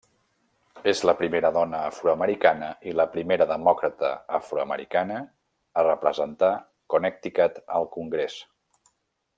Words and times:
És 0.91 1.01
la 1.09 1.13
primera 1.17 1.51
dona 1.57 1.81
afroamericana 1.89 2.69
i 2.91 2.95
la 3.01 3.05
primera 3.17 3.47
demòcrata 3.53 4.09
afroamericana 4.39 5.19
a 5.83 5.85
representar 5.91 6.51
Connecticut 6.95 7.61
al 7.79 7.91
Congrés. 7.99 8.41